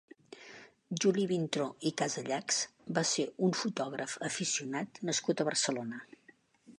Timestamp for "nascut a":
5.11-5.47